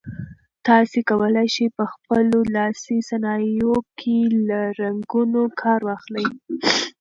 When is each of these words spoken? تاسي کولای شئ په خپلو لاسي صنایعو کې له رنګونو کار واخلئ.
تاسي 0.67 0.99
کولای 1.09 1.47
شئ 1.55 1.67
په 1.77 1.85
خپلو 1.93 2.37
لاسي 2.55 2.97
صنایعو 3.09 3.75
کې 3.99 4.17
له 4.47 4.59
رنګونو 4.81 5.41
کار 5.61 5.79
واخلئ. 5.87 6.27